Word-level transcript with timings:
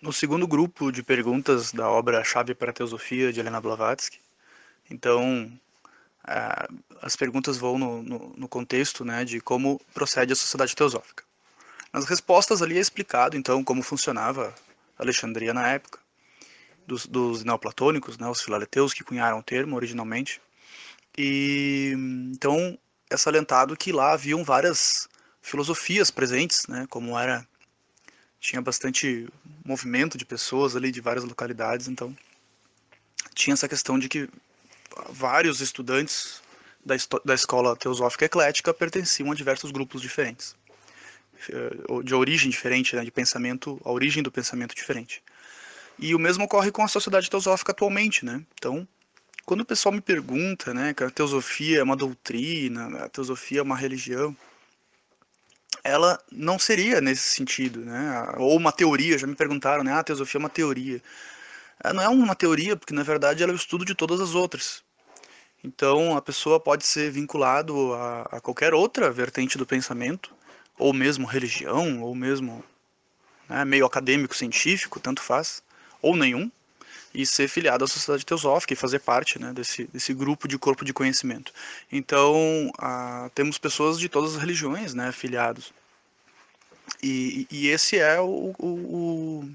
no 0.00 0.12
segundo 0.12 0.46
grupo 0.46 0.90
de 0.92 1.02
perguntas 1.02 1.72
da 1.72 1.88
obra 1.88 2.22
Chave 2.24 2.54
para 2.54 2.70
a 2.70 2.74
Teosofia 2.74 3.32
de 3.32 3.40
Helena 3.40 3.60
Blavatsky. 3.60 4.20
Então, 4.90 5.50
as 7.00 7.16
perguntas 7.16 7.56
vão 7.56 7.78
no, 7.78 8.02
no, 8.02 8.34
no, 8.36 8.48
contexto 8.48 9.04
né, 9.04 9.24
de 9.24 9.40
como 9.40 9.80
procede 9.94 10.32
a 10.32 10.36
sociedade 10.36 10.74
teosófica. 10.74 11.24
Nas 11.92 12.04
respostas 12.04 12.62
ali 12.62 12.76
é 12.76 12.80
explicado, 12.80 13.36
então, 13.36 13.62
como 13.64 13.82
funcionava 13.82 14.54
Alexandria 14.98 15.54
na 15.54 15.68
época, 15.68 15.98
dos, 16.86 17.06
dos 17.06 17.44
neoplatônicos, 17.44 18.18
né, 18.18 18.28
os 18.28 18.42
filaleteus 18.42 18.92
que 18.92 19.04
cunharam 19.04 19.38
o 19.38 19.42
termo 19.42 19.76
originalmente. 19.76 20.40
E 21.16 21.94
então 22.32 22.78
é 23.08 23.16
salientado 23.16 23.76
que 23.76 23.92
lá 23.92 24.12
haviam 24.12 24.44
várias 24.44 25.08
filosofias 25.40 26.10
presentes, 26.10 26.66
né, 26.68 26.86
como 26.90 27.18
era 27.18 27.46
tinha 28.46 28.62
bastante 28.62 29.28
movimento 29.64 30.16
de 30.16 30.24
pessoas 30.24 30.76
ali 30.76 30.92
de 30.92 31.00
várias 31.00 31.24
localidades, 31.24 31.88
então 31.88 32.16
tinha 33.34 33.54
essa 33.54 33.68
questão 33.68 33.98
de 33.98 34.08
que 34.08 34.28
vários 35.10 35.60
estudantes 35.60 36.40
da, 36.84 36.94
da 37.24 37.34
escola 37.34 37.76
teosófica 37.76 38.24
eclética 38.24 38.72
pertenciam 38.72 39.32
a 39.32 39.34
diversos 39.34 39.72
grupos 39.72 40.00
diferentes, 40.00 40.54
eh, 41.48 42.02
de 42.04 42.14
origem 42.14 42.48
diferente, 42.48 42.94
né, 42.94 43.04
de 43.04 43.10
pensamento, 43.10 43.80
a 43.84 43.90
origem 43.90 44.22
do 44.22 44.30
pensamento 44.30 44.76
diferente. 44.76 45.22
E 45.98 46.14
o 46.14 46.18
mesmo 46.18 46.44
ocorre 46.44 46.70
com 46.70 46.84
a 46.84 46.88
sociedade 46.88 47.28
teosófica 47.28 47.72
atualmente, 47.72 48.24
né? 48.24 48.42
Então, 48.54 48.86
quando 49.44 49.62
o 49.62 49.64
pessoal 49.64 49.92
me 49.92 50.00
pergunta, 50.00 50.72
né, 50.72 50.94
que 50.94 51.02
a 51.02 51.10
teosofia 51.10 51.80
é 51.80 51.82
uma 51.82 51.96
doutrina, 51.96 53.04
a 53.04 53.08
teosofia 53.08 53.58
é 53.58 53.62
uma 53.62 53.76
religião, 53.76 54.36
ela 55.86 56.18
não 56.30 56.58
seria 56.58 57.00
nesse 57.00 57.30
sentido, 57.30 57.80
né? 57.80 58.34
Ou 58.38 58.56
uma 58.56 58.72
teoria, 58.72 59.16
já 59.16 59.26
me 59.26 59.34
perguntaram, 59.34 59.84
né? 59.84 59.92
Ah, 59.92 60.00
a 60.00 60.04
teosofia 60.04 60.38
é 60.38 60.40
uma 60.40 60.50
teoria. 60.50 61.00
Ela 61.82 61.94
não 61.94 62.02
é 62.02 62.08
uma 62.08 62.34
teoria, 62.34 62.76
porque 62.76 62.92
na 62.92 63.02
verdade 63.02 63.42
ela 63.42 63.52
é 63.52 63.54
o 63.54 63.56
estudo 63.56 63.84
de 63.84 63.94
todas 63.94 64.20
as 64.20 64.34
outras. 64.34 64.82
Então 65.62 66.16
a 66.16 66.22
pessoa 66.22 66.58
pode 66.58 66.84
ser 66.86 67.10
vinculado 67.10 67.94
a, 67.94 68.22
a 68.32 68.40
qualquer 68.40 68.74
outra 68.74 69.10
vertente 69.10 69.56
do 69.56 69.66
pensamento, 69.66 70.34
ou 70.78 70.92
mesmo 70.92 71.26
religião, 71.26 72.02
ou 72.02 72.14
mesmo 72.14 72.64
né, 73.48 73.64
meio 73.64 73.86
acadêmico, 73.86 74.36
científico, 74.36 75.00
tanto 75.00 75.22
faz, 75.22 75.62
ou 76.02 76.16
nenhum, 76.16 76.50
e 77.16 77.24
ser 77.24 77.48
filiado 77.48 77.82
à 77.82 77.88
sociedade 77.88 78.26
teosófica 78.26 78.74
e 78.74 78.76
fazer 78.76 78.98
parte 78.98 79.38
né, 79.38 79.50
desse, 79.54 79.84
desse 79.84 80.12
grupo 80.12 80.46
de 80.46 80.58
corpo 80.58 80.84
de 80.84 80.92
conhecimento. 80.92 81.50
Então, 81.90 82.70
ah, 82.78 83.30
temos 83.34 83.56
pessoas 83.56 83.98
de 83.98 84.06
todas 84.06 84.34
as 84.34 84.40
religiões 84.40 84.92
né, 84.92 85.10
filiados. 85.12 85.72
E, 87.02 87.48
e 87.50 87.68
esse 87.68 87.98
é 87.98 88.20
o, 88.20 88.54
o, 88.58 88.68
o, 88.68 89.50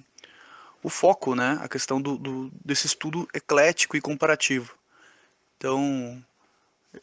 o, 0.82 0.90
foco, 0.90 1.36
né, 1.36 1.60
a 1.62 1.70
questão 1.70 2.02
do, 2.02 2.18
do, 2.18 2.52
desse 2.66 2.88
estudo 2.88 3.28
eclético 3.32 3.96
e 3.96 4.02
comparativo. 4.02 4.74
Então, 5.56 6.20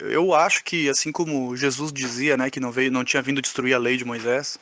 eu 0.01 0.35
acho 0.35 0.65
que, 0.65 0.89
assim 0.89 1.13
como 1.13 1.57
Jesus 1.57 1.93
dizia 1.93 2.37
né, 2.37 2.51
que 2.51 2.59
não, 2.59 2.73
veio, 2.73 2.91
não 2.91 3.05
tinha 3.05 3.23
vindo 3.23 3.41
destruir 3.41 3.75
a 3.75 3.79
lei 3.79 3.97
de 3.97 4.05
Moisés, 4.05 4.59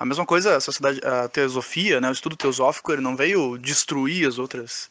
a 0.00 0.06
mesma 0.06 0.24
coisa 0.24 0.56
a 0.56 0.60
sociedade, 0.60 1.00
a 1.04 1.28
teosofia, 1.28 2.00
né, 2.00 2.08
o 2.08 2.12
estudo 2.12 2.34
teosófico, 2.34 2.92
ele 2.92 3.02
não 3.02 3.14
veio 3.14 3.58
destruir 3.58 4.26
as 4.26 4.38
outras 4.38 4.88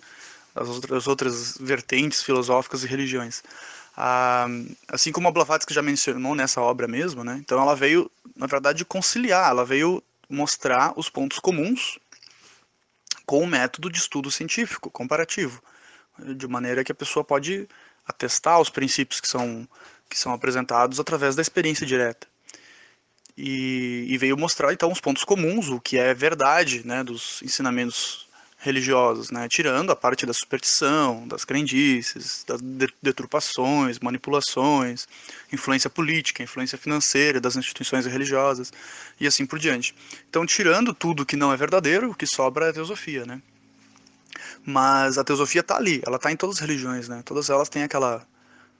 as 0.55 1.07
outras, 1.07 1.57
vertentes 1.59 2.21
filosóficas 2.21 2.83
e 2.83 2.87
religiões. 2.87 3.43
Ah, 3.95 4.47
assim 4.87 5.11
como 5.11 5.27
a 5.27 5.31
Blavatsky 5.31 5.73
já 5.73 5.81
mencionou 5.81 6.35
nessa 6.35 6.61
obra 6.61 6.87
mesmo, 6.87 7.23
né? 7.23 7.37
Então 7.43 7.61
ela 7.61 7.75
veio, 7.75 8.09
na 8.35 8.47
verdade, 8.47 8.85
conciliar, 8.85 9.49
ela 9.49 9.65
veio 9.65 10.03
mostrar 10.29 10.93
os 10.97 11.09
pontos 11.09 11.39
comuns 11.39 11.99
com 13.25 13.43
o 13.43 13.47
método 13.47 13.89
de 13.89 13.97
estudo 13.97 14.31
científico 14.31 14.89
comparativo, 14.89 15.61
de 16.35 16.47
maneira 16.47 16.83
que 16.83 16.91
a 16.91 16.95
pessoa 16.95 17.23
pode 17.23 17.67
atestar 18.05 18.59
os 18.59 18.69
princípios 18.69 19.21
que 19.21 19.27
são 19.27 19.67
que 20.09 20.19
são 20.19 20.31
apresentados 20.31 20.99
através 20.99 21.35
da 21.35 21.41
experiência 21.41 21.87
direta. 21.87 22.27
E, 23.35 24.05
e 24.07 24.17
veio 24.17 24.37
mostrar 24.37 24.71
então 24.71 24.91
os 24.91 25.01
pontos 25.01 25.23
comuns, 25.23 25.69
o 25.69 25.79
que 25.79 25.97
é 25.97 26.13
verdade, 26.13 26.85
né, 26.85 27.03
dos 27.03 27.41
ensinamentos 27.41 28.27
religiosos, 28.63 29.29
né? 29.29 29.47
tirando 29.49 29.91
a 29.91 29.95
parte 29.95 30.25
da 30.25 30.31
superstição, 30.31 31.27
das 31.27 31.43
crendices, 31.43 32.45
das 32.47 32.61
deturpações, 33.01 33.99
manipulações, 33.99 35.05
influência 35.51 35.89
política, 35.89 36.41
influência 36.41 36.77
financeira 36.77 37.41
das 37.41 37.57
instituições 37.57 38.05
religiosas 38.05 38.71
e 39.19 39.27
assim 39.27 39.45
por 39.45 39.59
diante. 39.59 39.93
Então, 40.29 40.45
tirando 40.45 40.93
tudo 40.93 41.25
que 41.25 41.35
não 41.35 41.51
é 41.51 41.57
verdadeiro, 41.57 42.11
o 42.11 42.15
que 42.15 42.25
sobra 42.25 42.67
é 42.67 42.69
a 42.69 42.73
teosofia, 42.73 43.25
né? 43.25 43.41
Mas 44.65 45.17
a 45.17 45.25
teosofia 45.25 45.59
está 45.59 45.75
ali, 45.75 46.01
ela 46.07 46.15
está 46.15 46.31
em 46.31 46.37
todas 46.37 46.55
as 46.55 46.61
religiões, 46.61 47.09
né? 47.09 47.21
Todas 47.25 47.49
elas 47.49 47.67
têm 47.67 47.83
aquela 47.83 48.25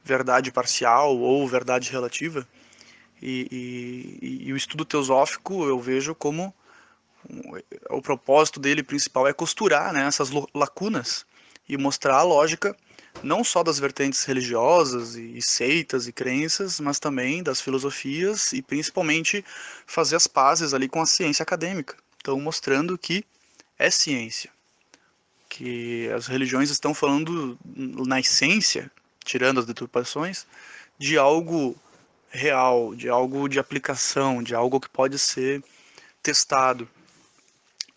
verdade 0.01 0.50
parcial 0.50 1.17
ou 1.17 1.45
verdade 1.45 1.91
relativa. 1.91 2.47
E, 3.21 4.17
e, 4.21 4.47
e 4.47 4.53
o 4.53 4.57
estudo 4.57 4.85
teosófico 4.85 5.65
eu 5.65 5.77
vejo 5.77 6.15
como 6.15 6.53
o 7.89 8.01
propósito 8.01 8.59
dele 8.59 8.84
principal 8.84 9.28
é 9.28 9.34
costurar 9.34 9.94
né, 9.94 10.06
essas 10.06 10.29
lacunas 10.53 11.25
e 11.67 11.78
mostrar 11.78 12.16
a 12.16 12.23
lógica 12.23 12.75
não 13.22 13.44
só 13.44 13.61
das 13.61 13.78
vertentes 13.78 14.23
religiosas 14.23 15.16
e 15.16 15.39
seitas 15.41 16.07
e 16.07 16.12
crenças, 16.12 16.79
mas 16.79 17.00
também 17.00 17.44
das 17.44 17.62
filosofias 17.62 18.53
e 18.53 18.62
principalmente 18.62 19.45
fazer 19.85 20.16
as 20.16 20.25
pazes 20.25 20.73
ali 20.73 20.89
com 20.89 21.01
a 21.01 21.06
ciência 21.06 21.44
acadêmica. 21.44 21.95
Então, 22.17 22.39
mostrando 22.39 22.97
que 22.97 23.23
é 23.78 23.89
ciência, 23.89 24.50
que 25.47 26.09
as 26.09 26.25
religiões 26.25 26.69
estão 26.69 26.94
falando 26.94 27.57
na 27.66 28.19
essência, 28.19 28.89
tirando 29.23 29.59
as 29.59 29.66
deturpações, 29.66 30.47
de 30.97 31.17
algo 31.17 31.75
real, 32.29 32.95
de 32.95 33.09
algo 33.09 33.47
de 33.47 33.59
aplicação, 33.59 34.41
de 34.41 34.56
algo 34.56 34.79
que 34.79 34.89
pode 34.89 35.19
ser 35.19 35.63
testado 36.22 36.89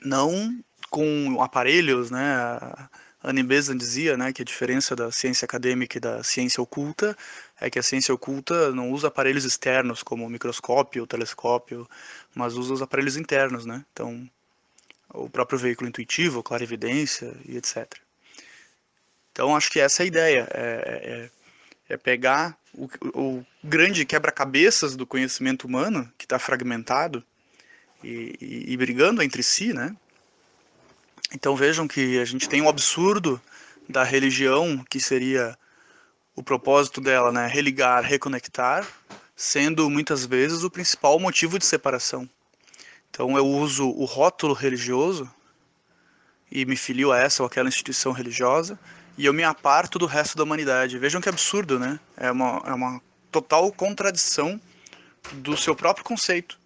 não 0.04 0.58
com 0.90 1.42
aparelhos, 1.42 2.10
né? 2.10 2.34
A 2.36 2.88
Annie 3.22 3.42
Besant 3.42 3.78
dizia, 3.78 4.16
né, 4.16 4.32
que 4.32 4.42
a 4.42 4.44
diferença 4.44 4.94
da 4.94 5.10
ciência 5.10 5.44
acadêmica 5.44 5.98
e 5.98 6.00
da 6.00 6.22
ciência 6.22 6.62
oculta 6.62 7.16
é 7.60 7.68
que 7.68 7.78
a 7.78 7.82
ciência 7.82 8.14
oculta 8.14 8.70
não 8.70 8.92
usa 8.92 9.08
aparelhos 9.08 9.44
externos 9.44 10.02
como 10.02 10.24
o 10.24 10.30
microscópio, 10.30 11.02
o 11.02 11.06
telescópio, 11.06 11.88
mas 12.34 12.54
usa 12.54 12.74
os 12.74 12.82
aparelhos 12.82 13.16
internos, 13.16 13.66
né? 13.66 13.84
Então, 13.92 14.30
o 15.12 15.28
próprio 15.28 15.58
veículo 15.58 15.88
intuitivo, 15.88 16.42
clarividência 16.42 17.34
e 17.44 17.56
etc. 17.56 17.94
Então, 19.32 19.56
acho 19.56 19.70
que 19.70 19.80
essa 19.80 20.02
é 20.02 20.04
a 20.04 20.06
ideia, 20.06 20.48
é, 20.52 21.30
é, 21.88 21.94
é 21.94 21.96
pegar 21.96 22.56
o, 22.72 22.88
o 23.12 23.46
grande 23.62 24.04
quebra-cabeças 24.04 24.94
do 24.94 25.06
conhecimento 25.06 25.66
humano, 25.66 26.10
que 26.16 26.26
está 26.26 26.38
fragmentado, 26.38 27.24
e, 28.02 28.36
e, 28.40 28.72
e 28.72 28.76
brigando 28.76 29.22
entre 29.22 29.42
si, 29.42 29.72
né? 29.72 29.94
Então 31.34 31.56
vejam 31.56 31.88
que 31.88 32.18
a 32.18 32.24
gente 32.24 32.48
tem 32.48 32.62
um 32.62 32.68
absurdo 32.68 33.40
da 33.88 34.04
religião, 34.04 34.84
que 34.88 35.00
seria 35.00 35.56
o 36.34 36.42
propósito 36.42 37.00
dela, 37.00 37.32
né? 37.32 37.46
Religar, 37.46 38.04
reconectar, 38.04 38.86
sendo 39.34 39.88
muitas 39.90 40.24
vezes 40.24 40.62
o 40.62 40.70
principal 40.70 41.18
motivo 41.18 41.58
de 41.58 41.64
separação. 41.64 42.28
Então 43.10 43.36
eu 43.36 43.46
uso 43.46 43.88
o 43.88 44.04
rótulo 44.04 44.52
religioso 44.52 45.30
e 46.50 46.64
me 46.64 46.76
filio 46.76 47.12
a 47.12 47.18
essa 47.18 47.42
ou 47.42 47.46
aquela 47.46 47.68
instituição 47.68 48.12
religiosa 48.12 48.78
e 49.18 49.24
eu 49.24 49.32
me 49.32 49.42
aparto 49.42 49.98
do 49.98 50.06
resto 50.06 50.36
da 50.36 50.44
humanidade. 50.44 50.98
Vejam 50.98 51.20
que 51.20 51.28
absurdo, 51.28 51.78
né? 51.78 51.98
É 52.16 52.30
uma, 52.30 52.62
é 52.66 52.74
uma 52.74 53.00
total 53.32 53.72
contradição 53.72 54.60
do 55.32 55.56
seu 55.56 55.74
próprio 55.74 56.04
conceito. 56.04 56.58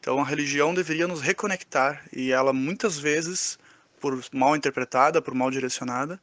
Então 0.00 0.18
a 0.18 0.24
religião 0.24 0.72
deveria 0.72 1.06
nos 1.06 1.20
reconectar 1.20 2.02
e 2.12 2.32
ela 2.32 2.52
muitas 2.52 2.98
vezes, 2.98 3.58
por 4.00 4.18
mal 4.32 4.56
interpretada, 4.56 5.20
por 5.20 5.34
mal 5.34 5.50
direcionada, 5.50 6.20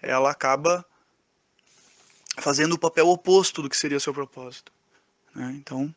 ela 0.00 0.30
acaba 0.30 0.84
fazendo 2.36 2.74
o 2.74 2.78
papel 2.78 3.08
oposto 3.08 3.62
do 3.62 3.70
que 3.70 3.76
seria 3.76 3.98
seu 3.98 4.12
propósito. 4.12 4.70
Né? 5.34 5.54
Então, 5.56 5.94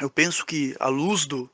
eu 0.00 0.08
penso 0.08 0.46
que 0.46 0.76
a 0.78 0.88
luz 0.88 1.26
do, 1.26 1.50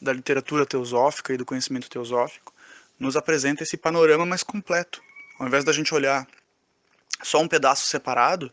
da 0.00 0.12
literatura 0.12 0.64
teosófica 0.64 1.34
e 1.34 1.36
do 1.36 1.44
conhecimento 1.44 1.90
teosófico 1.90 2.52
nos 2.98 3.16
apresenta 3.16 3.62
esse 3.62 3.76
panorama 3.76 4.24
mais 4.24 4.42
completo. 4.42 5.02
Ao 5.38 5.46
invés 5.46 5.64
da 5.64 5.72
gente 5.72 5.94
olhar 5.94 6.26
só 7.22 7.40
um 7.40 7.48
pedaço 7.48 7.86
separado, 7.86 8.52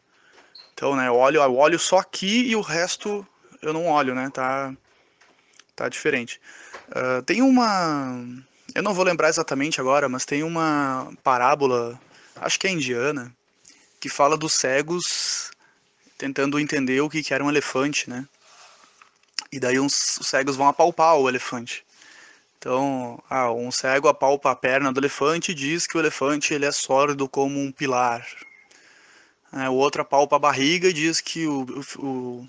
então, 0.74 0.96
né, 0.96 1.08
eu 1.08 1.16
olho, 1.16 1.42
eu 1.42 1.56
olho 1.56 1.80
só 1.80 2.00
aqui 2.00 2.50
e 2.50 2.56
o 2.56 2.62
resto 2.62 3.26
eu 3.62 3.72
não 3.72 3.88
olho, 3.88 4.16
né? 4.16 4.30
Tá 4.32 4.76
tá 5.76 5.90
diferente. 5.90 6.40
Uh, 6.90 7.22
tem 7.24 7.42
uma. 7.42 8.24
Eu 8.74 8.84
não 8.84 8.94
vou 8.94 9.04
lembrar 9.04 9.30
exatamente 9.30 9.82
agora, 9.82 10.08
mas 10.08 10.26
tem 10.26 10.44
uma 10.44 11.12
parábola, 11.24 12.00
acho 12.38 12.60
que 12.60 12.68
é 12.68 12.72
indiana, 12.72 13.36
que 14.00 14.10
fala 14.10 14.38
dos 14.38 14.54
cegos 14.54 15.52
tentando 16.18 16.60
entender 16.60 17.02
o 17.02 17.10
que, 17.10 17.24
que 17.24 17.34
era 17.34 17.44
um 17.44 17.50
elefante, 17.50 18.10
né? 18.10 18.26
E 19.52 19.60
daí 19.60 19.80
uns, 19.80 20.18
os 20.20 20.28
cegos 20.28 20.56
vão 20.56 20.68
apalpar 20.68 21.18
o 21.18 21.28
elefante. 21.28 21.84
Então, 22.62 23.22
ah, 23.28 23.52
um 23.52 23.72
cego 23.72 24.08
apalpa 24.08 24.52
a 24.52 24.56
perna 24.56 24.94
do 24.94 25.00
elefante 25.00 25.52
e 25.52 25.56
diz 25.56 25.88
que 25.88 25.98
o 25.98 26.00
elefante 26.00 26.54
ele 26.54 26.66
é 26.66 26.72
sólido 26.72 27.28
como 27.28 27.60
um 27.60 27.72
pilar. 27.72 28.24
É, 29.52 29.68
o 29.68 29.74
outro 29.74 30.04
apalpa 30.04 30.36
a 30.36 30.40
barriga 30.40 30.88
e 30.88 30.94
diz 30.94 31.20
que 31.20 31.48
o, 31.48 31.66
o, 31.98 32.48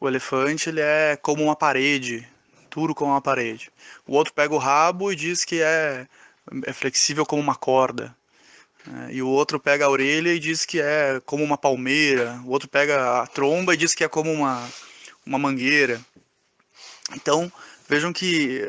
o 0.00 0.08
elefante 0.08 0.68
ele 0.68 0.80
é 0.80 1.16
como 1.20 1.42
uma 1.42 1.56
parede, 1.56 2.26
duro 2.78 2.94
como 2.94 3.10
uma 3.10 3.20
parede. 3.20 3.72
O 4.06 4.14
outro 4.14 4.32
pega 4.32 4.54
o 4.54 4.58
rabo 4.58 5.10
e 5.10 5.16
diz 5.16 5.44
que 5.44 5.60
é, 5.60 6.06
é 6.64 6.72
flexível 6.72 7.26
como 7.26 7.42
uma 7.42 7.56
corda. 7.56 8.14
É, 8.86 9.14
e 9.14 9.22
o 9.22 9.28
outro 9.28 9.58
pega 9.58 9.84
a 9.84 9.90
orelha 9.90 10.32
e 10.32 10.38
diz 10.38 10.64
que 10.64 10.80
é 10.80 11.20
como 11.26 11.42
uma 11.42 11.58
palmeira. 11.58 12.40
O 12.44 12.50
outro 12.50 12.68
pega 12.68 13.22
a 13.22 13.26
tromba 13.26 13.74
e 13.74 13.76
diz 13.76 13.94
que 13.94 14.04
é 14.04 14.08
como 14.08 14.32
uma, 14.32 14.68
uma 15.26 15.38
mangueira. 15.38 16.00
Então, 17.14 17.50
vejam 17.88 18.12
que 18.12 18.62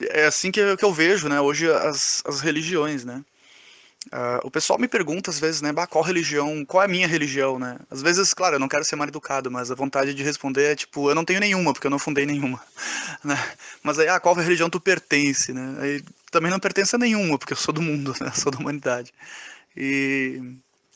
é 0.00 0.24
assim 0.24 0.50
que 0.50 0.60
eu, 0.60 0.76
que 0.76 0.84
eu 0.84 0.92
vejo, 0.92 1.28
né, 1.28 1.40
hoje 1.40 1.70
as, 1.70 2.22
as 2.24 2.40
religiões, 2.40 3.04
né. 3.04 3.22
Uh, 4.12 4.38
o 4.44 4.50
pessoal 4.50 4.78
me 4.78 4.86
pergunta 4.86 5.30
às 5.30 5.40
vezes, 5.40 5.62
né, 5.62 5.72
bah, 5.72 5.86
qual 5.86 6.04
religião, 6.04 6.64
qual 6.64 6.82
é 6.82 6.86
a 6.86 6.88
minha 6.88 7.08
religião, 7.08 7.58
né? 7.58 7.78
Às 7.90 8.02
vezes, 8.02 8.34
claro, 8.34 8.56
eu 8.56 8.60
não 8.60 8.68
quero 8.68 8.84
ser 8.84 8.96
mal 8.96 9.08
educado, 9.08 9.50
mas 9.50 9.70
a 9.70 9.74
vontade 9.74 10.12
de 10.12 10.22
responder 10.22 10.72
é 10.72 10.76
tipo, 10.76 11.10
eu 11.10 11.14
não 11.14 11.24
tenho 11.24 11.40
nenhuma, 11.40 11.72
porque 11.72 11.86
eu 11.86 11.90
não 11.90 11.98
fundei 11.98 12.26
nenhuma, 12.26 12.60
né? 13.24 13.36
Mas 13.82 13.98
aí, 13.98 14.08
ah, 14.08 14.20
qual 14.20 14.34
religião 14.34 14.68
tu 14.68 14.78
pertence, 14.78 15.52
né? 15.52 15.76
Aí 15.80 16.04
também 16.30 16.50
não 16.50 16.60
pertence 16.60 16.94
a 16.94 16.98
nenhuma, 16.98 17.38
porque 17.38 17.54
eu 17.54 17.56
sou 17.56 17.72
do 17.72 17.80
mundo, 17.82 18.14
né? 18.20 18.30
Sou 18.32 18.52
da 18.52 18.58
humanidade. 18.58 19.12
E 19.76 20.40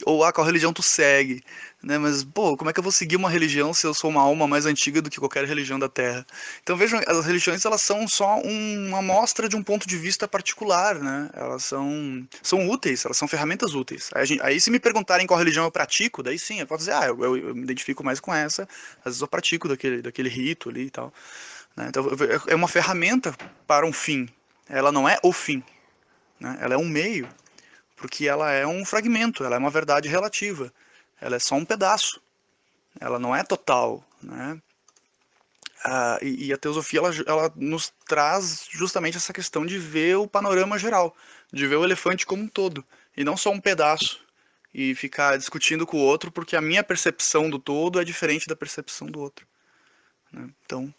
ou 0.07 0.23
ah, 0.23 0.33
qual 0.33 0.47
religião 0.47 0.73
tu 0.73 0.83
segue, 0.83 1.43
né? 1.83 1.99
Mas, 1.99 2.23
pô, 2.23 2.57
como 2.57 2.71
é 2.71 2.73
que 2.73 2.79
eu 2.79 2.83
vou 2.83 2.93
seguir 2.93 3.17
uma 3.17 3.29
religião 3.29 3.75
se 3.75 3.87
eu 3.87 3.93
sou 3.93 4.11
uma 4.11 4.23
alma 4.23 4.47
mais 4.47 4.65
antiga 4.65 5.03
do 5.03 5.11
que 5.11 5.19
qualquer 5.19 5.45
religião 5.45 5.79
da 5.79 5.89
Terra? 5.89 6.25
Então 6.63 6.77
vejam, 6.77 7.01
as 7.07 7.27
religiões 7.27 7.65
elas 7.65 7.83
são 7.83 8.07
só 8.07 8.39
uma 8.41 8.99
amostra 8.99 9.49
de 9.49 9.57
um 9.57 9.63
ponto 9.63 9.89
de 9.89 9.97
vista 9.97 10.29
particular, 10.29 10.97
né? 10.97 11.31
Elas 11.35 11.65
são, 11.65 12.27
são 12.43 12.69
úteis, 12.69 13.05
elas 13.05 13.17
são 13.17 13.27
ferramentas 13.27 13.75
úteis. 13.75 14.11
Aí, 14.15 14.25
gente, 14.25 14.43
aí 14.43 14.61
se 14.61 14.71
me 14.71 14.79
perguntarem 14.79 15.27
qual 15.27 15.39
religião 15.39 15.65
eu 15.65 15.71
pratico, 15.71 16.23
daí 16.23 16.39
sim, 16.39 16.61
eu 16.61 16.67
posso 16.67 16.81
dizer, 16.81 16.93
ah, 16.93 17.07
eu, 17.07 17.25
eu, 17.25 17.37
eu 17.49 17.55
me 17.55 17.63
identifico 17.63 18.05
mais 18.05 18.21
com 18.21 18.33
essa, 18.33 18.69
às 19.01 19.05
vezes 19.05 19.21
eu 19.21 19.29
pratico 19.29 19.69
daquele, 19.69 20.01
daquele 20.01 20.29
rito 20.29 20.69
ali 20.69 20.87
e 20.87 20.91
tal. 20.91 21.13
Né? 21.77 21.87
Então 21.89 22.07
é 22.47 22.55
uma 22.55 22.69
ferramenta 22.69 23.35
para 23.67 23.85
um 23.85 23.93
fim, 23.93 24.29
ela 24.69 24.93
não 24.93 25.09
é 25.09 25.19
o 25.25 25.33
fim, 25.33 25.63
né? 26.39 26.57
ela 26.61 26.75
é 26.75 26.79
um 26.79 26.87
meio 26.89 27.29
porque 27.99 28.27
ela 28.27 28.51
é 28.53 28.67
um 28.67 28.85
fragmento, 28.85 29.45
ela 29.45 29.57
é 29.57 29.59
uma 29.59 29.71
verdade 29.71 30.09
relativa, 30.09 30.73
ela 31.21 31.37
é 31.37 31.39
só 31.39 31.57
um 31.57 31.65
pedaço, 31.65 32.23
ela 33.01 33.19
não 33.19 33.35
é 33.35 33.43
total, 33.43 34.03
né? 34.23 34.61
Ah, 35.85 36.19
e, 36.21 36.47
e, 36.47 36.53
a 36.53 36.59
teosofia 36.59 36.99
ela, 36.99 37.11
ela 37.27 37.53
nos 37.55 37.93
traz 38.07 38.67
justamente 38.71 39.17
essa 39.17 39.33
questão 39.33 39.65
de 39.65 39.79
ver 39.79 40.17
o 40.17 40.27
panorama 40.27 40.77
geral, 40.77 41.17
de 41.53 41.67
ver 41.69 41.77
o 41.77 41.85
elefante 41.85 42.27
como 42.27 42.43
um 42.43 42.49
todo, 42.49 42.85
e 43.17 43.23
não 43.23 43.37
só 43.37 43.51
um 43.51 43.61
pedaço, 43.61 44.21
e 44.75 44.95
ficar 44.95 45.37
discutindo 45.37 45.87
com 45.87 45.97
o 45.97 46.01
outro 46.01 46.33
porque 46.33 46.57
a 46.57 46.61
minha 46.61 46.83
percepção 46.83 47.49
do 47.49 47.59
todo 47.59 48.01
é 48.01 48.05
diferente 48.05 48.49
da 48.49 48.57
percepção 48.57 49.07
do 49.07 49.21
outro. 49.21 49.47
Né? 50.33 50.51
Então, 50.65 50.93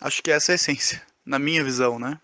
acho 0.00 0.22
que 0.22 0.30
essa 0.30 0.52
é 0.52 0.54
a 0.54 0.56
essência, 0.56 1.02
na 1.24 1.38
minha 1.38 1.64
visão, 1.64 1.98
né? 1.98 2.20